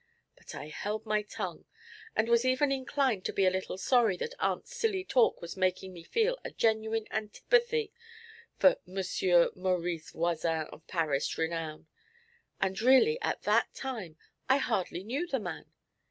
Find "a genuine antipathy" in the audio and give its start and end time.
6.43-7.93